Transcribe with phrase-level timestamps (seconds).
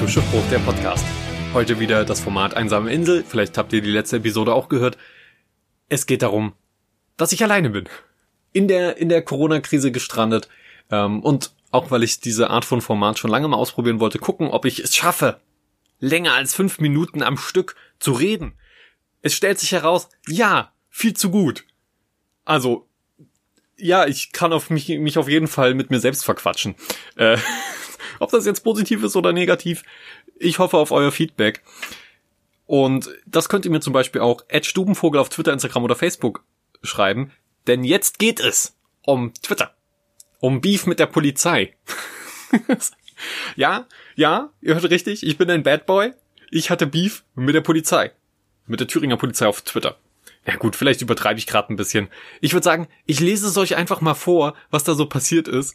[0.00, 1.04] Zu Schiffbruch, der Podcast.
[1.52, 3.22] Heute wieder das Format Einsame Insel.
[3.22, 4.96] Vielleicht habt ihr die letzte Episode auch gehört.
[5.90, 6.54] Es geht darum,
[7.18, 7.86] dass ich alleine bin.
[8.54, 10.48] In der, in der Corona-Krise gestrandet.
[10.90, 14.48] Ähm, und auch weil ich diese Art von Format schon lange mal ausprobieren wollte, gucken,
[14.48, 15.38] ob ich es schaffe,
[15.98, 18.54] länger als fünf Minuten am Stück zu reden.
[19.20, 21.64] Es stellt sich heraus, ja, viel zu gut.
[22.46, 22.88] Also,
[23.76, 26.74] ja, ich kann auf mich, mich auf jeden Fall mit mir selbst verquatschen.
[27.16, 27.36] Äh,
[28.30, 29.82] ob das jetzt positiv ist oder negativ,
[30.38, 31.62] ich hoffe auf euer Feedback.
[32.66, 36.44] Und das könnt ihr mir zum Beispiel auch at Stubenvogel auf Twitter, Instagram oder Facebook
[36.84, 37.32] schreiben.
[37.66, 39.74] Denn jetzt geht es um Twitter.
[40.38, 41.74] Um Beef mit der Polizei.
[43.56, 46.12] ja, ja, ihr hört richtig, ich bin ein Bad Boy.
[46.50, 48.12] Ich hatte Beef mit der Polizei.
[48.66, 49.98] Mit der Thüringer Polizei auf Twitter.
[50.46, 52.08] Ja gut, vielleicht übertreibe ich gerade ein bisschen.
[52.40, 55.74] Ich würde sagen, ich lese es euch einfach mal vor, was da so passiert ist.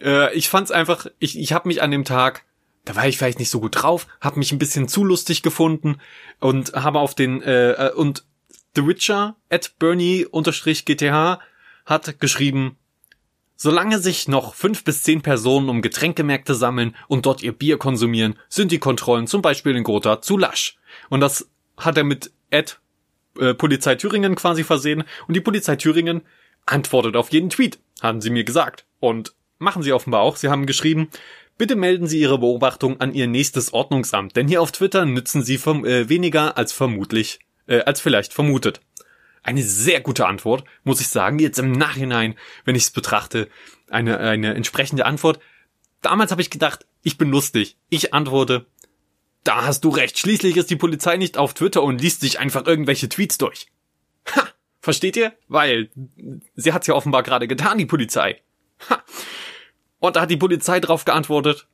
[0.00, 2.44] Äh, ich fand's einfach, ich, ich habe mich an dem Tag,
[2.84, 6.00] da war ich vielleicht nicht so gut drauf, habe mich ein bisschen zu lustig gefunden
[6.38, 8.24] und habe auf den äh, äh und
[8.74, 11.38] The Witcher at Bernie-GTH
[11.86, 12.76] hat geschrieben,
[13.62, 18.38] Solange sich noch fünf bis zehn Personen um Getränkemärkte sammeln und dort ihr Bier konsumieren,
[18.48, 20.78] sind die Kontrollen zum Beispiel in Gotha zu lasch.
[21.10, 22.76] Und das hat er mit Ad
[23.38, 26.22] äh, Polizei Thüringen quasi versehen und die Polizei Thüringen
[26.64, 28.86] antwortet auf jeden Tweet, haben sie mir gesagt.
[28.98, 30.36] Und machen sie offenbar auch.
[30.36, 31.08] Sie haben geschrieben,
[31.56, 35.58] bitte melden Sie Ihre Beobachtung an Ihr nächstes Ordnungsamt, denn hier auf Twitter nützen Sie
[35.58, 38.80] vom, äh, weniger als vermutlich, äh, als vielleicht vermutet.
[39.42, 43.48] Eine sehr gute Antwort, muss ich sagen, jetzt im Nachhinein, wenn ich es betrachte,
[43.88, 45.40] eine, eine entsprechende Antwort.
[46.02, 47.76] Damals habe ich gedacht, ich bin lustig.
[47.88, 48.66] Ich antworte,
[49.44, 50.18] da hast du recht.
[50.18, 53.68] Schließlich ist die Polizei nicht auf Twitter und liest sich einfach irgendwelche Tweets durch.
[54.34, 54.48] Ha!
[54.80, 55.34] Versteht ihr?
[55.48, 55.90] Weil
[56.56, 58.40] sie hat's ja offenbar gerade getan, die Polizei.
[60.00, 61.66] Und da hat die Polizei drauf geantwortet.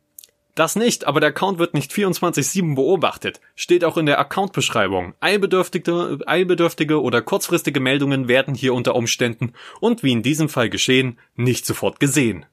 [0.54, 3.40] Das nicht, aber der Account wird nicht 24-7 beobachtet.
[3.54, 5.14] Steht auch in der Account-Beschreibung.
[5.20, 11.18] Eilbedürftige, eilbedürftige oder kurzfristige Meldungen werden hier unter Umständen und wie in diesem Fall geschehen,
[11.34, 12.46] nicht sofort gesehen.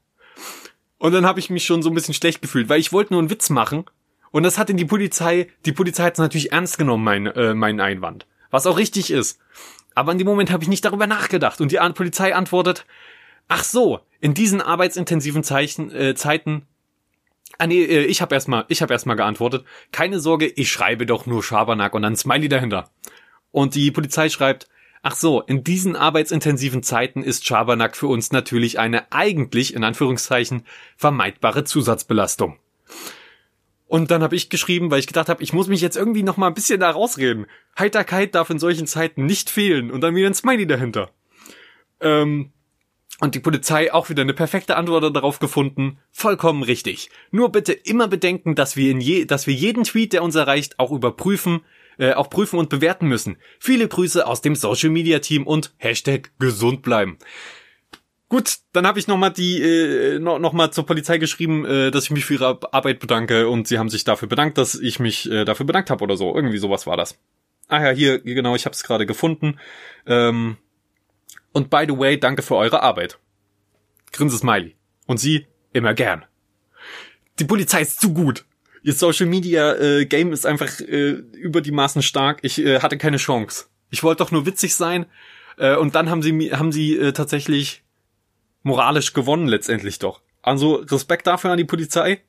[0.98, 3.20] Und dann habe ich mich schon so ein bisschen schlecht gefühlt, weil ich wollte nur
[3.20, 3.84] einen Witz machen
[4.34, 7.54] und das hat in die Polizei, die Polizei hat es natürlich ernst genommen, mein, äh,
[7.54, 8.26] meinen Einwand.
[8.50, 9.38] Was auch richtig ist.
[9.94, 11.60] Aber in dem Moment habe ich nicht darüber nachgedacht.
[11.60, 12.84] Und die Polizei antwortet,
[13.48, 16.66] ach so, in diesen arbeitsintensiven Zeichen, äh, Zeiten
[17.58, 19.64] Ah nee, äh, ich habe erstmal, ich habe erstmal geantwortet.
[19.92, 22.90] Keine Sorge, ich schreibe doch nur Schabernack und dann Smiley dahinter.
[23.52, 24.68] Und die Polizei schreibt,
[25.02, 30.64] ach so, in diesen arbeitsintensiven Zeiten ist Schabernack für uns natürlich eine eigentlich in Anführungszeichen
[30.96, 32.58] vermeidbare Zusatzbelastung.
[33.86, 36.36] Und dann habe ich geschrieben, weil ich gedacht habe, ich muss mich jetzt irgendwie noch
[36.36, 37.46] mal ein bisschen da rausreden.
[37.78, 41.10] Heiterkeit darf in solchen Zeiten nicht fehlen und dann wieder ein Smiley dahinter.
[42.00, 42.50] Ähm,
[43.20, 45.98] und die Polizei auch wieder eine perfekte Antwort darauf gefunden.
[46.10, 47.10] Vollkommen richtig.
[47.30, 50.78] Nur bitte immer bedenken, dass wir in je, dass wir jeden Tweet, der uns erreicht,
[50.78, 51.60] auch überprüfen,
[51.98, 53.36] äh, auch prüfen und bewerten müssen.
[53.58, 57.18] Viele Grüße aus dem Social Media Team und Hashtag gesund bleiben.
[58.28, 62.04] Gut, dann habe ich nochmal die äh, noch, noch mal zur Polizei geschrieben, äh, dass
[62.04, 65.30] ich mich für ihre Arbeit bedanke und sie haben sich dafür bedankt, dass ich mich
[65.30, 66.34] äh, dafür bedankt habe oder so.
[66.34, 67.16] Irgendwie sowas war das.
[67.68, 69.60] Ah ja, hier genau, ich habe es gerade gefunden.
[70.06, 70.56] Ähm,
[71.54, 73.18] und by the way, danke für eure Arbeit.
[74.12, 74.76] Grinse Smiley.
[75.06, 76.24] Und sie immer gern.
[77.38, 78.44] Die Polizei ist zu gut.
[78.82, 82.40] Ihr Social Media äh, Game ist einfach äh, über die Maßen stark.
[82.42, 83.66] Ich äh, hatte keine Chance.
[83.90, 85.06] Ich wollte doch nur witzig sein.
[85.56, 87.82] Äh, und dann haben sie haben sie äh, tatsächlich
[88.62, 90.22] moralisch gewonnen letztendlich doch.
[90.42, 92.20] Also Respekt dafür an die Polizei.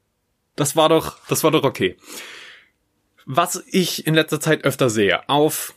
[0.56, 1.98] Das war doch, das war doch okay.
[3.26, 5.74] Was ich in letzter Zeit öfter sehe auf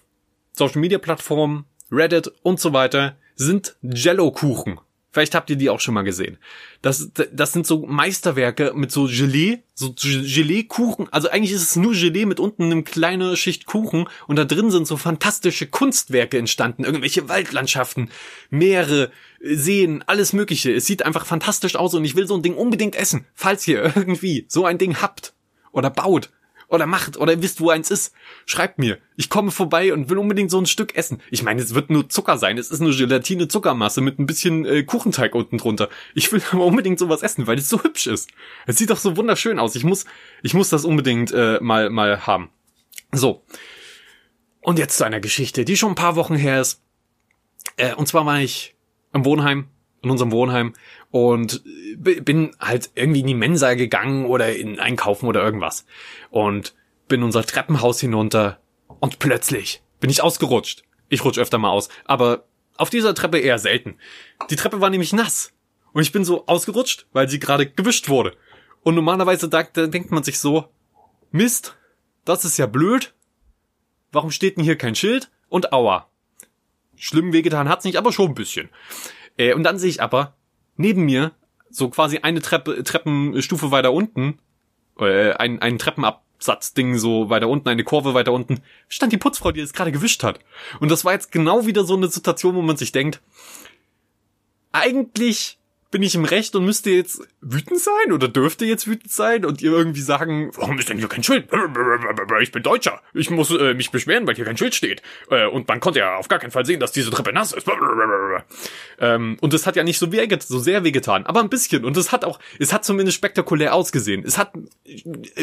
[0.52, 4.78] Social Media Plattformen, Reddit und so weiter, sind Jello-Kuchen.
[5.10, 6.36] Vielleicht habt ihr die auch schon mal gesehen.
[6.82, 11.10] Das, das sind so Meisterwerke mit so Gelee, so Gelee-Kuchen.
[11.10, 14.70] Also eigentlich ist es nur Gelee mit unten einem kleinen Schicht Kuchen und da drin
[14.70, 16.84] sind so fantastische Kunstwerke entstanden.
[16.84, 18.10] Irgendwelche Waldlandschaften,
[18.50, 19.10] Meere,
[19.40, 20.72] Seen, alles mögliche.
[20.72, 23.24] Es sieht einfach fantastisch aus und ich will so ein Ding unbedingt essen.
[23.34, 25.32] Falls ihr irgendwie so ein Ding habt
[25.72, 26.30] oder baut,
[26.68, 28.14] oder macht oder ihr wisst, wo eins ist,
[28.46, 28.98] schreibt mir.
[29.16, 31.20] Ich komme vorbei und will unbedingt so ein Stück essen.
[31.30, 32.58] Ich meine, es wird nur Zucker sein.
[32.58, 35.88] Es ist nur Gelatine Zuckermasse mit ein bisschen äh, Kuchenteig unten drunter.
[36.14, 38.30] Ich will aber unbedingt sowas essen, weil es so hübsch ist.
[38.66, 39.74] Es sieht doch so wunderschön aus.
[39.74, 40.04] Ich muss
[40.42, 42.50] ich muss das unbedingt äh, mal mal haben.
[43.12, 43.44] So.
[44.60, 46.82] Und jetzt zu einer Geschichte, die schon ein paar Wochen her ist.
[47.76, 48.76] Äh, und zwar war ich
[49.14, 49.68] im Wohnheim
[50.02, 50.74] in unserem Wohnheim
[51.10, 51.62] und
[51.96, 55.86] bin halt irgendwie in die Mensa gegangen oder in Einkaufen oder irgendwas
[56.30, 56.74] und
[57.08, 58.60] bin unser Treppenhaus hinunter
[59.00, 60.84] und plötzlich bin ich ausgerutscht.
[61.08, 62.44] Ich rutsch öfter mal aus, aber
[62.76, 63.96] auf dieser Treppe eher selten.
[64.50, 65.52] Die Treppe war nämlich nass
[65.92, 68.36] und ich bin so ausgerutscht, weil sie gerade gewischt wurde.
[68.82, 70.68] Und normalerweise da, da denkt man sich so,
[71.30, 71.76] Mist,
[72.24, 73.14] das ist ja blöd.
[74.12, 75.30] Warum steht denn hier kein Schild?
[75.48, 76.08] Und aua.
[76.96, 78.70] Schlimm wehgetan hat's nicht, aber schon ein bisschen.
[79.38, 80.34] Äh, und dann sehe ich aber
[80.76, 81.32] neben mir,
[81.70, 84.38] so quasi eine Treppe, Treppenstufe weiter unten,
[84.98, 89.60] äh, ein, ein Treppenabsatzding so weiter unten, eine Kurve weiter unten, stand die Putzfrau, die
[89.60, 90.40] es gerade gewischt hat.
[90.80, 93.20] Und das war jetzt genau wieder so eine Situation, wo man sich denkt,
[94.72, 95.58] eigentlich
[95.90, 99.62] bin ich im Recht und müsste jetzt wütend sein oder dürfte jetzt wütend sein und
[99.62, 101.48] ihr irgendwie sagen, warum ist denn hier kein Schild?
[102.42, 103.00] Ich bin Deutscher.
[103.14, 105.02] Ich muss äh, mich beschweren, weil hier kein Schild steht.
[105.30, 107.66] Äh, und man konnte ja auf gar keinen Fall sehen, dass diese Treppe nass ist.
[109.00, 111.84] Ähm, und es hat ja nicht so, weh, so sehr wehgetan, aber ein bisschen.
[111.86, 114.24] Und es hat auch, es hat zumindest spektakulär ausgesehen.
[114.26, 114.52] Es hat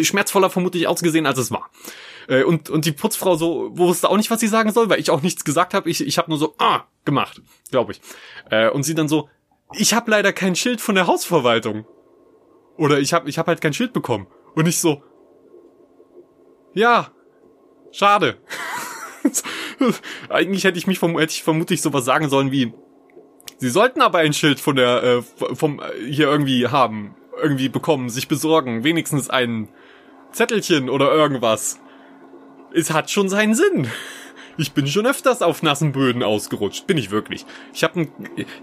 [0.02, 1.72] schmerzvoller vermutlich ausgesehen, als es war.
[2.28, 5.10] Äh, und, und die Putzfrau so wusste auch nicht, was sie sagen soll, weil ich
[5.10, 5.90] auch nichts gesagt habe.
[5.90, 8.02] Ich, ich habe nur so, ah, gemacht, glaube ich.
[8.50, 9.30] Äh, und sie dann so,
[9.74, 11.86] ich habe leider kein Schild von der Hausverwaltung.
[12.78, 14.28] Oder ich habe ich hab halt kein Schild bekommen.
[14.54, 15.04] Und ich so,
[16.74, 17.12] ja,
[17.92, 18.38] schade.
[20.30, 22.74] Eigentlich hätte ich mich vom, hätte ich vermutlich sowas sagen sollen wie,
[23.58, 25.22] Sie sollten aber ein Schild von der, äh,
[25.56, 29.70] vom, äh, hier irgendwie haben, irgendwie bekommen, sich besorgen, wenigstens ein
[30.32, 31.80] Zettelchen oder irgendwas.
[32.74, 33.90] Es hat schon seinen Sinn.
[34.58, 36.88] Ich bin schon öfters auf nassen Böden ausgerutscht.
[36.88, 37.46] Bin ich wirklich.
[37.74, 38.08] Ich habe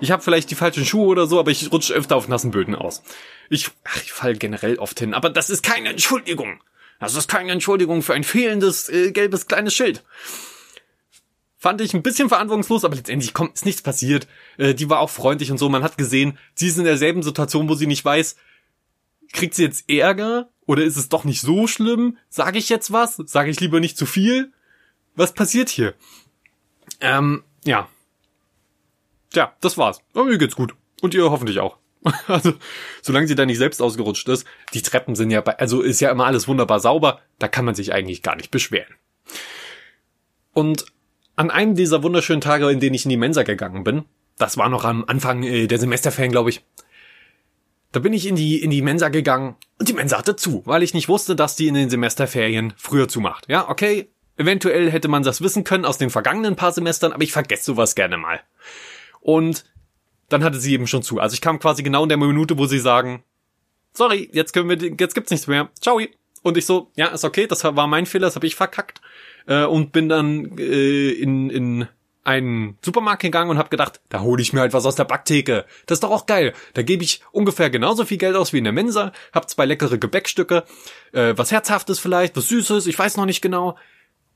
[0.01, 2.75] ich hab vielleicht die falschen Schuhe oder so, aber ich rutsche öfter auf nassen Böden
[2.75, 3.03] aus.
[3.51, 6.61] Ich, ach, ich fall generell oft hin, aber das ist keine Entschuldigung.
[6.99, 10.05] Das ist keine Entschuldigung für ein fehlendes äh, gelbes kleines Schild.
[11.59, 14.27] Fand ich ein bisschen verantwortungslos, aber letztendlich kommt, ist nichts passiert.
[14.57, 15.69] Äh, die war auch freundlich und so.
[15.69, 18.37] Man hat gesehen, sie ist in derselben Situation, wo sie nicht weiß,
[19.33, 22.17] kriegt sie jetzt Ärger oder ist es doch nicht so schlimm?
[22.29, 23.17] Sage ich jetzt was?
[23.27, 24.53] Sage ich lieber nicht zu viel?
[25.15, 25.95] Was passiert hier?
[27.01, 27.89] Ähm, ja.
[29.31, 30.01] Tja, das war's.
[30.15, 30.75] Aber mir geht's gut.
[31.01, 31.79] Und ihr hoffentlich auch.
[32.27, 32.55] Also,
[33.01, 34.45] solange sie da nicht selbst ausgerutscht ist,
[34.75, 37.77] die Treppen sind ja bei, also ist ja immer alles wunderbar sauber, da kann man
[37.77, 38.95] sich eigentlich gar nicht beschweren.
[40.53, 40.87] Und
[41.37, 44.05] an einem dieser wunderschönen Tage, in denen ich in die Mensa gegangen bin,
[44.37, 46.65] das war noch am Anfang äh, der Semesterferien, glaube ich,
[47.93, 50.83] da bin ich in die, in die Mensa gegangen und die Mensa hatte zu, weil
[50.83, 53.49] ich nicht wusste, dass die in den Semesterferien früher zumacht.
[53.49, 57.33] Ja, okay, Eventuell hätte man das wissen können aus den vergangenen paar Semestern, aber ich
[57.33, 58.41] vergesse sowas gerne mal.
[59.21, 59.65] Und
[60.29, 61.21] dann hatte sie eben schon zu.
[61.21, 63.23] Also ich kam quasi genau in der Minute, wo sie sagen,
[63.93, 65.71] sorry, jetzt können wir, jetzt gibt's nichts mehr.
[65.81, 66.01] Ciao.
[66.43, 69.01] Und ich so, ja, ist okay, das war mein Fehler, das habe ich verkackt.
[69.47, 71.89] Äh, und bin dann äh, in, in
[72.25, 75.67] einen Supermarkt gegangen und habe gedacht, da hole ich mir halt was aus der Backtheke.
[75.87, 76.53] Das ist doch auch geil.
[76.75, 79.99] Da gebe ich ungefähr genauso viel Geld aus wie in der Mensa, hab zwei leckere
[79.99, 80.65] Gebäckstücke,
[81.13, 83.77] äh, was herzhaftes vielleicht, was süßes, ich weiß noch nicht genau.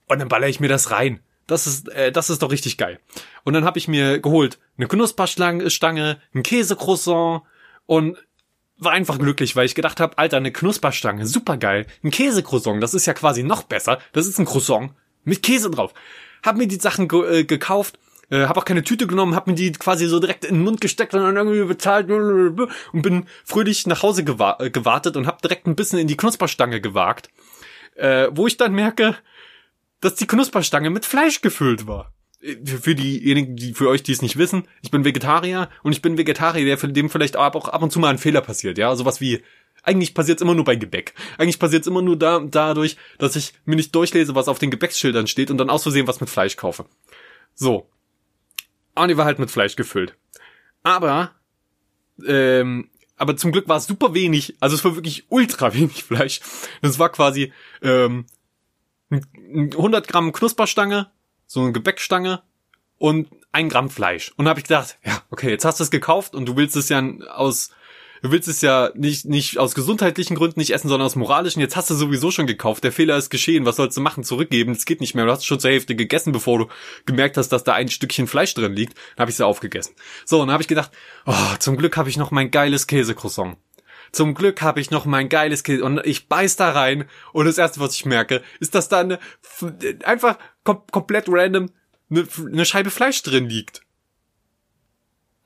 [0.06, 1.20] Und dann baller ich mir das rein.
[1.46, 2.98] Das ist, äh, das ist doch richtig geil.
[3.44, 7.42] Und dann habe ich mir geholt eine Knusperstange, ein Käsecroissant
[7.86, 8.16] und
[8.78, 11.86] war einfach glücklich, weil ich gedacht habe, Alter, eine Knusperstange, super geil.
[12.02, 13.98] Ein Käsecroissant, das ist ja quasi noch besser.
[14.12, 14.92] Das ist ein Croissant
[15.24, 15.94] mit Käse drauf.
[16.44, 17.98] Hab mir die Sachen ge äh, gekauft,
[18.30, 20.80] äh, hab auch keine Tüte genommen, hab mir die quasi so direkt in den Mund
[20.80, 25.42] gesteckt und dann irgendwie bezahlt und bin fröhlich nach Hause gewa äh, gewartet und hab
[25.42, 27.30] direkt ein bisschen in die Knusperstange gewagt.
[27.94, 29.16] Äh, wo ich dann merke,
[30.00, 32.12] dass die Knusperstange mit Fleisch gefüllt war.
[32.64, 36.18] Für diejenigen, die für euch, die es nicht wissen, ich bin Vegetarier und ich bin
[36.18, 39.20] Vegetarier, der für dem vielleicht auch ab und zu mal ein Fehler passiert, ja, sowas
[39.20, 39.42] wie
[39.86, 41.14] eigentlich passiert es immer nur bei Gebäck.
[41.38, 44.70] Eigentlich passiert es immer nur da, dadurch, dass ich mir nicht durchlese, was auf den
[44.70, 46.86] Gebäcksschildern steht und dann aus Versehen was mit Fleisch kaufe.
[47.54, 47.88] So.
[48.96, 50.16] Und die war halt mit Fleisch gefüllt.
[50.82, 51.32] Aber,
[52.26, 56.40] ähm, aber zum Glück war es super wenig, also es war wirklich ultra wenig Fleisch.
[56.82, 58.26] Das war quasi ähm,
[59.10, 61.10] 100 Gramm Knusperstange,
[61.46, 62.42] so eine Gebäckstange
[62.98, 64.32] und ein Gramm Fleisch.
[64.36, 66.76] Und da habe ich gedacht, ja, okay, jetzt hast du es gekauft und du willst
[66.76, 67.70] es ja aus,
[68.22, 71.60] du willst es ja nicht, nicht aus gesundheitlichen Gründen nicht essen, sondern aus moralischen.
[71.60, 72.84] Jetzt hast du sowieso schon gekauft.
[72.84, 73.64] Der Fehler ist geschehen.
[73.64, 74.24] Was sollst du machen?
[74.24, 74.74] Zurückgeben.
[74.74, 75.24] Das geht nicht mehr.
[75.24, 76.66] Du hast schon zur Hälfte gegessen, bevor du
[77.06, 78.96] gemerkt hast, dass da ein Stückchen Fleisch drin liegt.
[79.14, 79.94] Dann habe ich sie aufgegessen.
[80.24, 80.90] So, und dann habe ich gedacht,
[81.26, 83.56] oh, zum Glück habe ich noch mein geiles Käsecroissant.
[84.12, 87.58] Zum Glück habe ich noch mein geiles Kind und ich beiß da rein und das
[87.58, 89.18] erste, was ich merke, ist, dass da eine,
[90.04, 91.70] einfach kom komplett random
[92.10, 93.82] eine, eine Scheibe Fleisch drin liegt.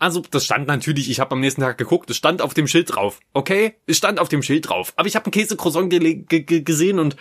[0.00, 2.94] Also, das stand natürlich, ich habe am nächsten Tag geguckt, es stand auf dem Schild
[2.94, 3.20] drauf.
[3.34, 4.94] Okay, es stand auf dem Schild drauf.
[4.96, 5.90] Aber ich habe einen Käsecroissant
[6.30, 7.16] gesehen und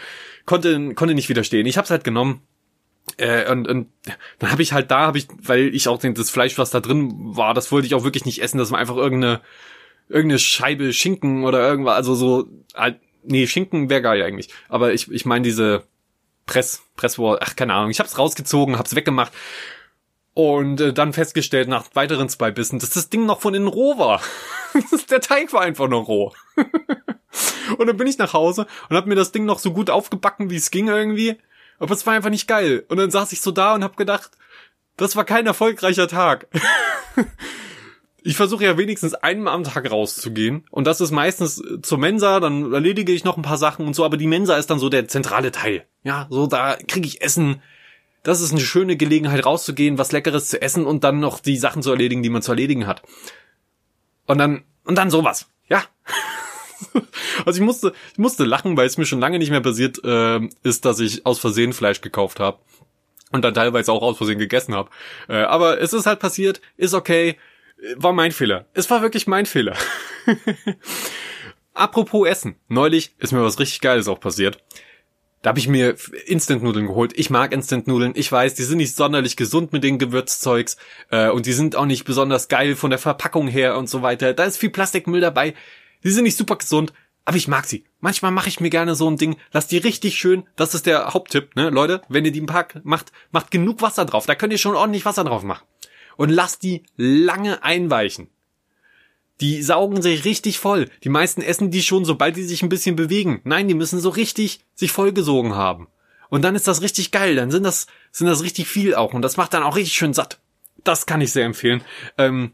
[0.45, 1.65] konnte, konnte nicht widerstehen.
[1.65, 2.41] Ich habe es halt genommen.
[3.17, 3.89] Äh, und, und
[4.39, 7.11] dann habe ich halt da, habe ich, weil ich auch das Fleisch, was da drin
[7.35, 8.59] war, das wollte ich auch wirklich nicht essen.
[8.59, 9.41] Das war einfach irgendeine
[10.09, 14.49] irgendeine Scheibe Schinken oder irgendwas, also so, halt, nee, Schinken wäre geil eigentlich.
[14.67, 15.83] Aber ich, ich meine diese
[16.45, 17.91] Press, Presswort, ach, keine Ahnung.
[17.91, 19.31] Ich hab's rausgezogen, hab's weggemacht
[20.33, 23.97] und äh, dann festgestellt nach weiteren zwei Bissen, dass das Ding noch von innen roh
[23.97, 24.21] war.
[25.09, 26.33] Der Teig war einfach noch roh.
[27.77, 30.49] Und dann bin ich nach Hause und hab mir das Ding noch so gut aufgebacken,
[30.49, 31.37] wie es ging irgendwie.
[31.77, 32.83] Aber es war einfach nicht geil.
[32.87, 34.31] Und dann saß ich so da und hab gedacht,
[34.97, 36.47] das war kein erfolgreicher Tag.
[38.23, 40.65] ich versuche ja wenigstens einmal am Tag rauszugehen.
[40.71, 44.05] Und das ist meistens zur Mensa, dann erledige ich noch ein paar Sachen und so,
[44.05, 45.85] aber die Mensa ist dann so der zentrale Teil.
[46.03, 47.61] Ja, so da kriege ich Essen.
[48.23, 51.81] Das ist eine schöne Gelegenheit rauszugehen, was Leckeres zu essen und dann noch die Sachen
[51.81, 53.01] zu erledigen, die man zu erledigen hat.
[54.25, 55.47] Und dann, und dann sowas.
[55.69, 55.83] Ja.
[57.45, 60.41] also ich musste, ich musste lachen, weil es mir schon lange nicht mehr passiert äh,
[60.63, 62.59] ist, dass ich aus Versehen Fleisch gekauft habe
[63.31, 64.89] und dann teilweise auch aus Versehen gegessen habe.
[65.27, 67.37] Äh, aber es ist halt passiert, ist okay,
[67.95, 68.65] war mein Fehler.
[68.73, 69.75] Es war wirklich mein Fehler.
[71.73, 72.55] Apropos Essen.
[72.67, 74.61] Neulich ist mir was richtig Geiles auch passiert.
[75.41, 75.95] Da habe ich mir
[76.25, 77.13] Instant-Nudeln geholt.
[77.17, 78.11] Ich mag Instant-Nudeln.
[78.15, 80.75] Ich weiß, die sind nicht sonderlich gesund mit den Gewürzzeugs
[81.11, 84.33] äh, und die sind auch nicht besonders geil von der Verpackung her und so weiter.
[84.33, 85.53] Da ist viel Plastikmüll dabei.
[86.03, 86.91] Die sind nicht super gesund,
[87.23, 87.85] aber ich mag sie.
[88.01, 91.13] Manchmal mache ich mir gerne so ein Ding, lass die richtig schön, das ist der
[91.13, 94.53] Haupttipp, ne, Leute, wenn ihr die im Park macht, macht genug Wasser drauf, da könnt
[94.53, 95.63] ihr schon ordentlich Wasser drauf machen.
[96.19, 98.27] Und lasst die lange einweichen.
[99.39, 100.89] Die saugen sich richtig voll.
[101.05, 103.39] Die meisten essen die schon, sobald die sich ein bisschen bewegen.
[103.45, 105.87] Nein, die müssen so richtig sich vollgesogen haben.
[106.27, 107.37] Und dann ist das richtig geil.
[107.37, 109.13] Dann sind das, sind das richtig viel auch.
[109.13, 110.41] Und das macht dann auch richtig schön satt.
[110.83, 111.85] Das kann ich sehr empfehlen.
[112.17, 112.51] Ähm,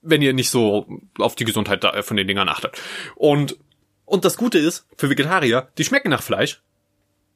[0.00, 2.76] wenn ihr nicht so auf die Gesundheit von den Dingern achtet.
[3.14, 3.56] Und,
[4.04, 6.60] und das Gute ist, für Vegetarier, die schmecken nach Fleisch.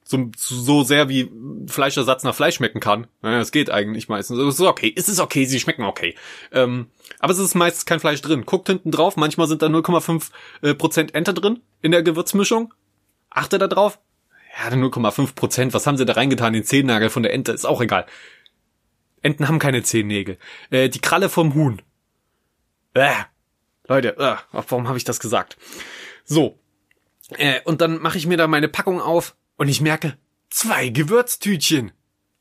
[0.08, 1.28] So, so sehr wie
[1.66, 3.08] Fleischersatz nach Fleisch schmecken kann.
[3.25, 4.38] Ja, es geht eigentlich meistens.
[4.38, 4.94] Es ist okay.
[4.96, 6.14] Es ist okay, sie schmecken okay.
[6.52, 6.86] Ähm,
[7.18, 8.46] aber es ist meistens kein Fleisch drin.
[8.46, 10.30] Guckt hinten drauf, manchmal sind da 0,5%
[10.62, 12.72] äh, Prozent Ente drin in der Gewürzmischung.
[13.30, 13.98] Achtet da drauf.
[14.56, 15.75] Ja, 0,5 Prozent.
[15.75, 16.52] Was haben sie da reingetan?
[16.52, 17.50] Den Zehennagel von der Ente.
[17.50, 18.06] Ist auch egal.
[19.22, 20.38] Enten haben keine Zehennägel.
[20.70, 21.82] Äh, die Kralle vom Huhn.
[22.94, 23.10] Äh,
[23.88, 25.56] Leute, äh, warum habe ich das gesagt?
[26.25, 26.60] So.
[27.36, 30.16] Äh, und dann mache ich mir da meine Packung auf und ich merke,
[30.50, 31.92] zwei Gewürztütchen.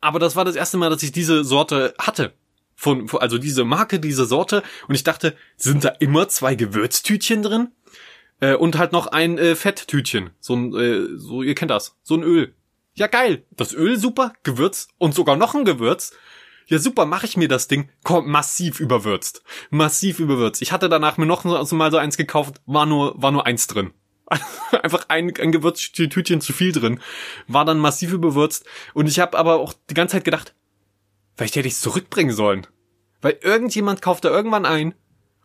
[0.01, 2.33] Aber das war das erste Mal, dass ich diese Sorte hatte.
[2.75, 4.61] Von, also diese Marke, diese Sorte.
[4.87, 7.69] Und ich dachte, sind da immer zwei Gewürztütchen drin?
[8.41, 10.31] Äh, und halt noch ein äh, Fetttütchen.
[10.39, 11.95] So ein, äh, so, ihr kennt das.
[12.03, 12.53] So ein Öl.
[12.93, 13.43] Ja, geil.
[13.51, 16.11] Das Öl super, Gewürz und sogar noch ein Gewürz
[16.67, 19.43] ja super, mache ich mir das Ding, kommt massiv überwürzt.
[19.69, 20.61] Massiv überwürzt.
[20.61, 23.91] Ich hatte danach mir noch mal so eins gekauft, war nur, war nur eins drin.
[24.83, 26.99] Einfach ein, ein Gewürztütchen zu viel drin.
[27.47, 28.65] War dann massiv überwürzt.
[28.93, 30.55] Und ich habe aber auch die ganze Zeit gedacht,
[31.35, 32.67] vielleicht hätte ich es zurückbringen sollen.
[33.21, 34.93] Weil irgendjemand kauft da irgendwann ein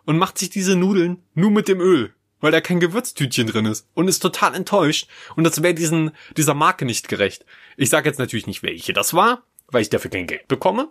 [0.05, 2.15] und macht sich diese Nudeln nur mit dem Öl.
[2.41, 3.87] Weil da kein Gewürztütchen drin ist.
[3.95, 5.09] Und ist total enttäuscht.
[5.37, 7.45] Und das wäre diesen, dieser Marke nicht gerecht.
[7.77, 10.91] Ich sage jetzt natürlich nicht, welche das war, weil ich dafür kein Geld bekomme.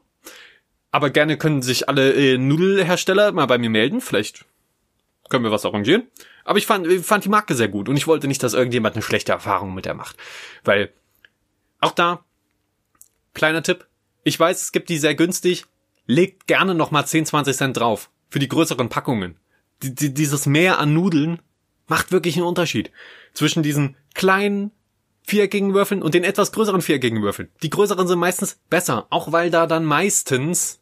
[0.92, 4.02] Aber gerne können sich alle äh, Nudelhersteller mal bei mir melden.
[4.02, 4.46] Vielleicht
[5.30, 6.08] können wir was arrangieren.
[6.44, 8.96] Aber ich fand, ich fand die Marke sehr gut und ich wollte nicht, dass irgendjemand
[8.96, 10.18] eine schlechte Erfahrung mit der macht.
[10.64, 10.92] Weil
[11.80, 12.26] auch da,
[13.34, 13.88] kleiner Tipp,
[14.24, 15.66] ich weiß, es gibt die sehr günstig,
[16.06, 18.10] legt gerne nochmal 10, 20 Cent drauf.
[18.30, 19.38] Für die größeren Packungen.
[19.82, 21.42] Die, die, dieses Mehr an Nudeln
[21.88, 22.92] macht wirklich einen Unterschied.
[23.34, 24.72] Zwischen diesen kleinen
[25.22, 27.50] viereckigen Würfeln und den etwas größeren viereckigen Würfeln.
[27.64, 30.82] Die größeren sind meistens besser, auch weil da dann meistens,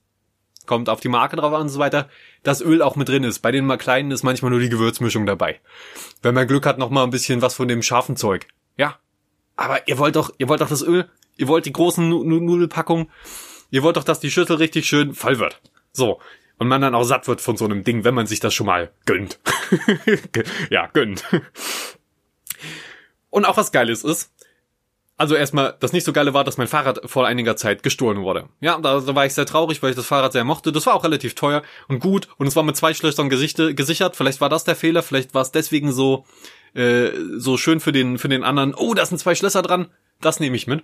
[0.65, 2.09] kommt auf die Marke drauf an und so weiter,
[2.47, 3.39] das Öl auch mit drin ist.
[3.39, 5.59] Bei den mal kleinen ist manchmal nur die Gewürzmischung dabei.
[6.21, 8.47] Wenn man Glück hat, noch mal ein bisschen was von dem scharfen Zeug.
[8.77, 8.97] Ja.
[9.57, 13.09] Aber ihr wollt doch, ihr wollt doch das Öl, ihr wollt die großen Nudelpackungen,
[13.69, 15.59] ihr wollt doch, dass die Schüssel richtig schön voll wird.
[15.91, 16.21] So.
[16.57, 18.65] Und man dann auch satt wird von so einem Ding, wenn man sich das schon
[18.65, 19.39] mal gönnt.
[20.69, 21.23] ja, gönnt.
[23.29, 24.31] Und auch was Geiles ist,
[25.17, 28.49] also erstmal, das nicht so geile war, dass mein Fahrrad vor einiger Zeit gestohlen wurde.
[28.61, 30.71] Ja, da, da war ich sehr traurig, weil ich das Fahrrad sehr mochte.
[30.71, 34.15] Das war auch relativ teuer und gut und es war mit zwei Schlössern Gesichte, gesichert.
[34.15, 36.25] Vielleicht war das der Fehler, vielleicht war es deswegen so
[36.75, 38.75] äh, so schön für den für den anderen.
[38.75, 39.87] Oh, da sind zwei Schlösser dran.
[40.21, 40.83] Das nehme ich mit.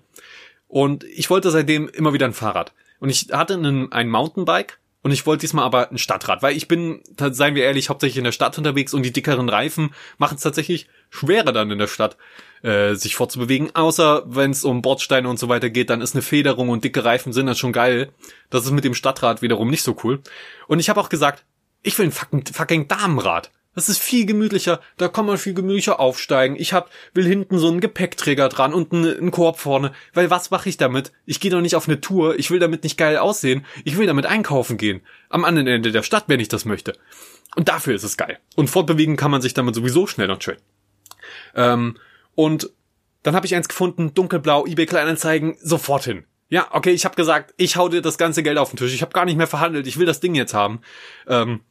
[0.67, 2.73] Und ich wollte seitdem immer wieder ein Fahrrad.
[2.99, 6.69] Und ich hatte einen, ein Mountainbike und ich wollte diesmal aber ein Stadtrad, weil ich
[6.69, 10.43] bin, seien wir ehrlich, hauptsächlich in der Stadt unterwegs und die dickeren Reifen machen es
[10.43, 12.17] tatsächlich schwerer dann in der Stadt,
[12.63, 13.75] äh, sich fortzubewegen.
[13.75, 17.03] Außer wenn es um Bordsteine und so weiter geht, dann ist eine Federung und dicke
[17.03, 18.13] Reifen sind dann schon geil.
[18.49, 20.21] Das ist mit dem Stadtrad wiederum nicht so cool.
[20.67, 21.43] Und ich habe auch gesagt,
[21.81, 23.51] ich will ein fucking, fucking Damenrad.
[23.75, 26.55] Das ist viel gemütlicher, da kann man viel gemütlicher aufsteigen.
[26.57, 29.93] Ich hab, will hinten so einen Gepäckträger dran und einen, einen Korb vorne.
[30.13, 31.11] Weil was mache ich damit?
[31.25, 34.05] Ich gehe doch nicht auf eine Tour, ich will damit nicht geil aussehen, ich will
[34.05, 35.01] damit einkaufen gehen.
[35.29, 36.93] Am anderen Ende der Stadt, wenn ich das möchte.
[37.55, 38.39] Und dafür ist es geil.
[38.55, 40.57] Und fortbewegen kann man sich damit sowieso schnell und schön.
[41.55, 41.97] Ähm,
[42.35, 42.69] und
[43.23, 46.25] dann habe ich eins gefunden, dunkelblau, eBay Kleinanzeigen, sofort hin.
[46.49, 48.93] Ja, okay, ich habe gesagt, ich hau dir das ganze Geld auf den Tisch.
[48.93, 50.81] Ich habe gar nicht mehr verhandelt, ich will das Ding jetzt haben.
[51.27, 51.61] Ähm,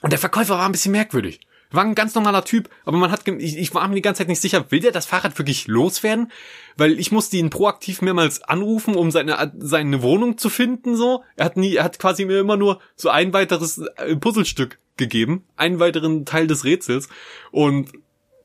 [0.00, 1.40] und der Verkäufer war ein bisschen merkwürdig.
[1.72, 4.28] War ein ganz normaler Typ, aber man hat, ich, ich war mir die ganze Zeit
[4.28, 6.32] nicht sicher, will der das Fahrrad wirklich loswerden?
[6.76, 11.22] Weil ich musste ihn proaktiv mehrmals anrufen, um seine, seine Wohnung zu finden, so.
[11.36, 15.44] Er hat nie, er hat quasi mir immer nur so ein weiteres äh, Puzzlestück gegeben,
[15.56, 17.08] einen weiteren Teil des Rätsels
[17.52, 17.92] und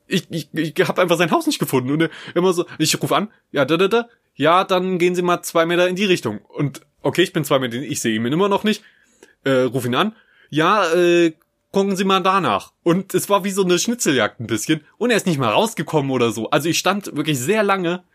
[0.07, 3.31] ich, ich, ich habe einfach sein Haus nicht gefunden und immer so, ich rufe an,
[3.51, 6.81] ja, da, da, da, ja, dann gehen Sie mal zwei Meter in die Richtung und
[7.01, 8.83] okay, ich bin zwei Meter, ich sehe ihn immer noch nicht,
[9.43, 10.15] äh, ruf ihn an,
[10.49, 11.33] ja, äh,
[11.75, 12.71] gucken Sie mal danach.
[12.83, 14.85] Und es war wie so eine Schnitzeljagd ein bisschen.
[14.97, 16.49] Und er ist nicht mal rausgekommen oder so.
[16.49, 18.05] Also ich stand wirklich sehr lange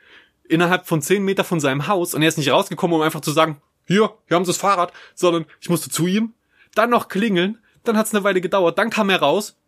[0.49, 3.33] innerhalb von zehn Meter von seinem Haus und er ist nicht rausgekommen, um einfach zu
[3.33, 6.33] sagen, hier, hier haben Sie das Fahrrad, sondern ich musste zu ihm,
[6.75, 9.59] dann noch klingeln, dann hat es eine Weile gedauert, dann kam er raus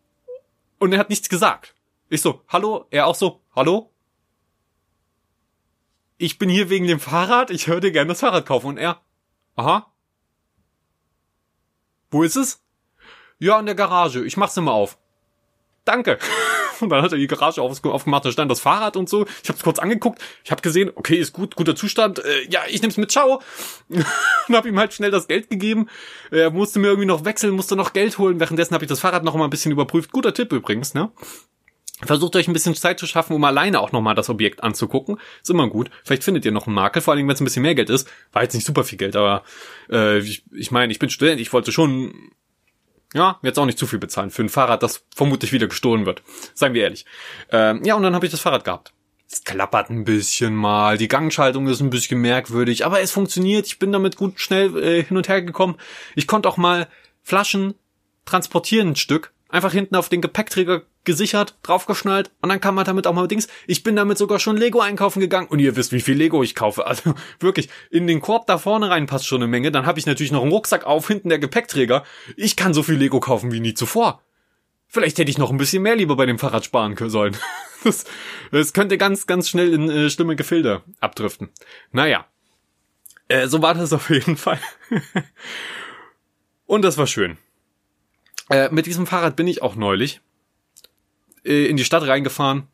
[0.78, 1.74] und er hat nichts gesagt.
[2.08, 3.92] Ich so, hallo, er auch so, hallo?
[6.16, 9.02] Ich bin hier wegen dem Fahrrad, ich würde gerne das Fahrrad kaufen und er,
[9.54, 9.92] aha.
[12.10, 12.61] Wo ist es?
[13.42, 14.24] Ja, in der Garage.
[14.24, 14.96] Ich mach's immer auf.
[15.84, 16.20] Danke.
[16.80, 19.24] Und dann hat er die Garage aufgemacht, da stand das Fahrrad und so.
[19.42, 20.20] Ich hab's kurz angeguckt.
[20.42, 22.18] Ich hab gesehen, okay, ist gut, guter Zustand.
[22.18, 23.40] Äh, ja, ich nehm's mit, ciao.
[23.88, 24.04] und
[24.56, 25.88] hab ihm halt schnell das Geld gegeben.
[26.32, 28.40] Er musste mir irgendwie noch wechseln, musste noch Geld holen.
[28.40, 30.12] Währenddessen habe ich das Fahrrad noch mal ein bisschen überprüft.
[30.12, 31.12] Guter Tipp übrigens, ne?
[32.04, 35.18] Versucht euch ein bisschen Zeit zu schaffen, um alleine auch nochmal das Objekt anzugucken.
[35.40, 35.90] Ist immer gut.
[36.04, 38.08] Vielleicht findet ihr noch einen Makel, vor allem wenn es ein bisschen mehr Geld ist.
[38.32, 39.44] War jetzt nicht super viel Geld, aber
[39.90, 42.32] äh, ich, ich meine, ich bin Student, ich wollte schon
[43.14, 46.22] ja, jetzt auch nicht zu viel bezahlen für ein Fahrrad, das vermutlich wieder gestohlen wird.
[46.54, 47.04] Seien wir ehrlich.
[47.50, 48.92] Ähm, ja, und dann habe ich das Fahrrad gehabt.
[49.30, 53.66] Es klappert ein bisschen mal, die Gangschaltung ist ein bisschen merkwürdig, aber es funktioniert.
[53.66, 55.76] Ich bin damit gut schnell äh, hin und her gekommen.
[56.14, 56.88] Ich konnte auch mal
[57.22, 57.74] Flaschen
[58.24, 63.06] transportieren ein Stück einfach hinten auf den Gepäckträger gesichert, draufgeschnallt und dann kann man damit
[63.06, 63.48] auch mal Dings.
[63.66, 66.54] Ich bin damit sogar schon Lego einkaufen gegangen und ihr wisst, wie viel Lego ich
[66.54, 66.86] kaufe.
[66.92, 69.72] Also wirklich, in den Korb da vorne rein passt schon eine Menge.
[69.72, 72.04] Dann habe ich natürlich noch einen Rucksack auf, hinten der Gepäckträger.
[72.36, 74.22] Ich kann so viel Lego kaufen wie nie zuvor.
[74.88, 77.36] Vielleicht hätte ich noch ein bisschen mehr lieber bei dem Fahrrad sparen sollen.
[77.84, 78.04] Das,
[78.52, 81.48] das könnte ganz, ganz schnell in äh, schlimme Gefilde abdriften.
[81.90, 82.26] Naja,
[83.26, 84.60] äh, so war das auf jeden Fall.
[86.66, 87.38] und das war schön.
[88.52, 90.20] Äh, mit diesem Fahrrad bin ich auch neulich
[91.44, 92.68] äh, in die Stadt reingefahren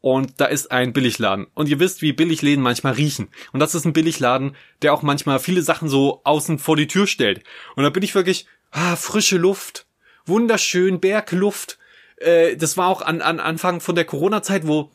[0.00, 1.46] und da ist ein Billigladen.
[1.54, 3.28] Und ihr wisst, wie Billigläden manchmal riechen.
[3.52, 7.06] Und das ist ein Billigladen, der auch manchmal viele Sachen so außen vor die Tür
[7.06, 7.44] stellt.
[7.76, 9.86] Und da bin ich wirklich, ah, frische Luft,
[10.26, 11.78] wunderschön, Bergluft.
[12.16, 14.90] Äh, das war auch an, an Anfang von der Corona-Zeit, wo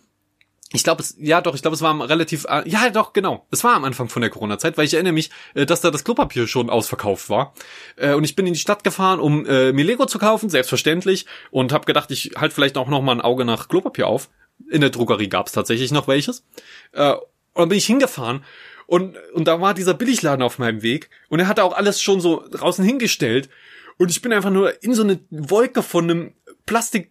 [0.74, 3.46] ich glaube, es, ja doch, ich glaube, es war relativ, äh, ja doch, genau.
[3.52, 6.04] Es war am Anfang von der Corona-Zeit, weil ich erinnere mich, äh, dass da das
[6.04, 7.54] Klopapier schon ausverkauft war.
[7.98, 11.26] Äh, und ich bin in die Stadt gefahren, um mir Lego zu kaufen, selbstverständlich.
[11.50, 14.30] Und habe gedacht, ich halt vielleicht auch noch mal ein Auge nach Klopapier auf.
[14.70, 16.46] In der Drogerie gab es tatsächlich noch welches.
[16.94, 17.22] Und
[17.56, 18.44] dann bin ich hingefahren
[18.92, 21.10] und, und da war dieser Billigladen auf meinem Weg.
[21.30, 23.50] Und er hatte auch alles schon so draußen hingestellt.
[23.98, 26.34] Und ich bin einfach nur in so eine Wolke von einem
[26.66, 27.10] Plastik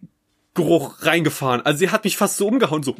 [0.53, 1.61] Geruch reingefahren.
[1.61, 2.95] Also sie hat mich fast so umgehauen, so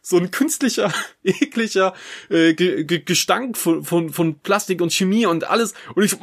[0.00, 1.92] so ein künstlicher, ekliger
[2.30, 5.74] äh, Ge Ge Gestank von, von, von Plastik und Chemie und alles.
[5.94, 6.14] Und ich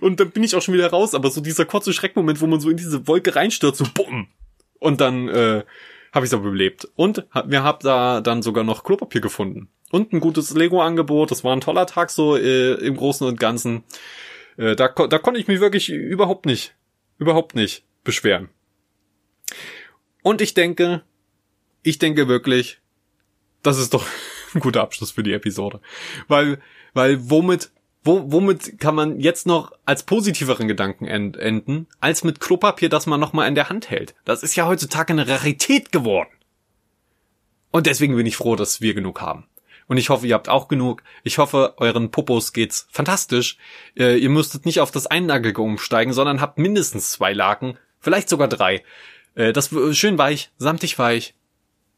[0.00, 1.14] und dann bin ich auch schon wieder raus.
[1.14, 4.28] Aber so dieser kurze Schreckmoment, wo man so in diese Wolke reinstürzt, so bumm.
[4.78, 5.64] Und dann äh,
[6.12, 6.88] habe ich es aber überlebt.
[6.94, 9.68] Und wir haben da dann sogar noch Klopapier gefunden.
[9.90, 11.32] Und ein gutes Lego-Angebot.
[11.32, 13.82] Das war ein toller Tag so äh, im Großen und Ganzen.
[14.56, 16.76] Äh, da, da konnte ich mich wirklich überhaupt nicht
[17.18, 18.48] überhaupt nicht beschweren.
[20.22, 21.02] Und ich denke,
[21.82, 22.80] ich denke wirklich,
[23.62, 24.06] das ist doch
[24.54, 25.80] ein guter Abschluss für die Episode.
[26.26, 26.60] Weil,
[26.94, 27.70] weil womit,
[28.04, 33.20] wo, womit kann man jetzt noch als positiveren Gedanken enden, als mit Klopapier, das man
[33.20, 34.14] nochmal in der Hand hält?
[34.24, 36.30] Das ist ja heutzutage eine Rarität geworden.
[37.70, 39.46] Und deswegen bin ich froh, dass wir genug haben.
[39.88, 41.02] Und ich hoffe, ihr habt auch genug.
[41.24, 43.56] Ich hoffe, euren Popos geht's fantastisch.
[43.96, 48.48] Äh, ihr müsstet nicht auf das Einnagelige umsteigen, sondern habt mindestens zwei Laken, vielleicht sogar
[48.48, 48.84] drei.
[49.34, 51.34] Äh, das schön weich, samtig weich.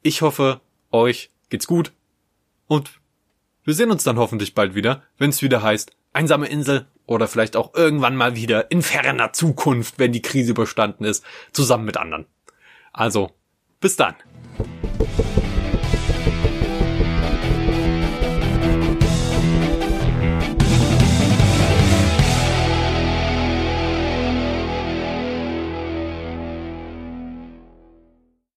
[0.03, 0.61] Ich hoffe,
[0.92, 1.92] euch geht's gut.
[2.68, 3.00] Und
[3.64, 7.57] wir sehen uns dann hoffentlich bald wieder, wenn es wieder heißt, einsame Insel oder vielleicht
[7.57, 12.26] auch irgendwann mal wieder in ferner Zukunft, wenn die Krise überstanden ist, zusammen mit anderen.
[12.92, 13.33] Also,
[13.81, 14.14] bis dann.